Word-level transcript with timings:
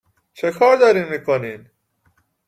چیکار 0.33 0.77
دارین 0.77 1.03
می 1.03 1.23
کنین؟ 1.23 1.65